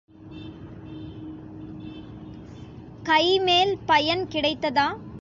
கைமேல் 3.03 3.77
பயன் 3.85 4.27
கிடைத்ததா? 4.27 4.87